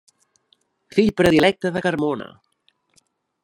[0.95, 2.31] Fill Predilecte de Carmona.